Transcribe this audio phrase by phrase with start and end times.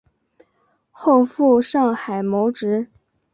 [0.89, 2.87] 后赴上海谋职。